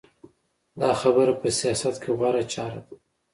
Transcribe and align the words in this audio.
دا 0.81 0.91
خبره 1.01 1.33
په 1.41 1.47
سیاست 1.59 1.95
کې 2.03 2.11
غوره 2.17 2.43
چاره 2.53 2.79
ده. 2.85 2.93